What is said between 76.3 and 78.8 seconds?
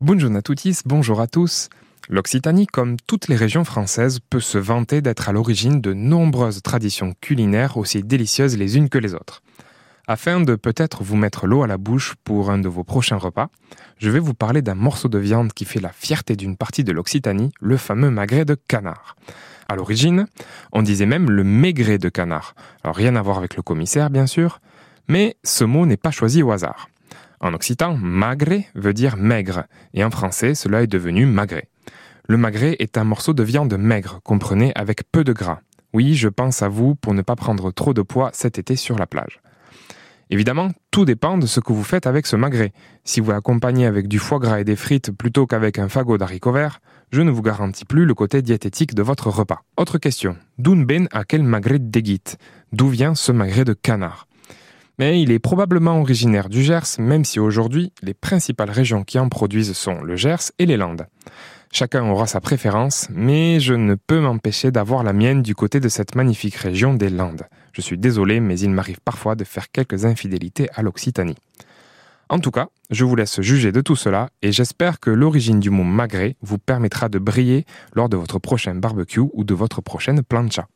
vous permettra de briller lors de votre prochain